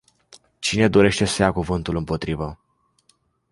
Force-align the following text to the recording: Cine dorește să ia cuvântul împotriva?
Cine 0.59 0.87
dorește 0.87 1.25
să 1.25 1.41
ia 1.41 1.51
cuvântul 1.51 1.95
împotriva? 1.95 2.59